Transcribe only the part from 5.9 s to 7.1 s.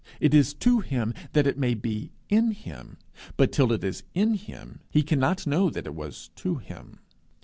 was to him.